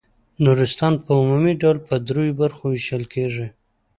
نورستان 0.43 0.93
په 1.03 1.11
عمومي 1.19 1.53
ډول 1.61 1.77
په 1.87 1.93
دریو 2.07 2.37
برخو 2.41 2.63
وېشل 2.67 3.03
کیږي. 3.13 3.47